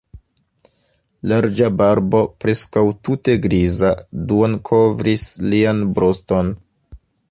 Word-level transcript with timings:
Larĝa 1.31 1.69
barbo, 1.83 2.23
preskaŭ 2.45 2.85
tute 3.09 3.37
griza, 3.47 3.95
duonkovris 4.35 5.31
lian 5.53 5.89
bruston. 5.99 6.57